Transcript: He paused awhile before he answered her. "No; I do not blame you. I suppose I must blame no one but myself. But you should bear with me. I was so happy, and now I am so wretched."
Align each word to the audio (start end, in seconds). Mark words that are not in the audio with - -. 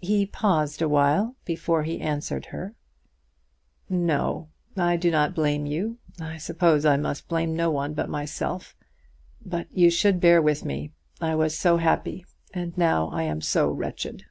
He 0.00 0.24
paused 0.24 0.80
awhile 0.80 1.36
before 1.44 1.82
he 1.82 2.00
answered 2.00 2.46
her. 2.46 2.74
"No; 3.90 4.48
I 4.78 4.96
do 4.96 5.10
not 5.10 5.34
blame 5.34 5.66
you. 5.66 5.98
I 6.18 6.38
suppose 6.38 6.86
I 6.86 6.96
must 6.96 7.28
blame 7.28 7.54
no 7.54 7.70
one 7.70 7.92
but 7.92 8.08
myself. 8.08 8.74
But 9.44 9.70
you 9.70 9.90
should 9.90 10.20
bear 10.22 10.40
with 10.40 10.64
me. 10.64 10.92
I 11.20 11.34
was 11.34 11.54
so 11.54 11.76
happy, 11.76 12.24
and 12.54 12.78
now 12.78 13.08
I 13.08 13.24
am 13.24 13.42
so 13.42 13.68
wretched." 13.70 14.24